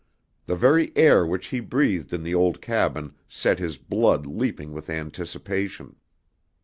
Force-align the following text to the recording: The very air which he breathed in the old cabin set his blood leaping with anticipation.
The 0.47 0.55
very 0.55 0.91
air 0.97 1.23
which 1.27 1.49
he 1.49 1.59
breathed 1.59 2.11
in 2.11 2.23
the 2.23 2.33
old 2.33 2.59
cabin 2.59 3.13
set 3.29 3.59
his 3.59 3.77
blood 3.77 4.25
leaping 4.25 4.73
with 4.73 4.89
anticipation. 4.89 5.95